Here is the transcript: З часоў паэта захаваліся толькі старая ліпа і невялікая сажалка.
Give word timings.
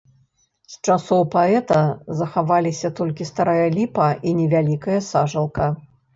З 0.75 0.77
часоў 0.85 1.21
паэта 1.35 1.81
захаваліся 2.21 2.91
толькі 3.01 3.29
старая 3.33 3.67
ліпа 3.77 4.09
і 4.27 4.35
невялікая 4.41 4.99
сажалка. 5.13 5.71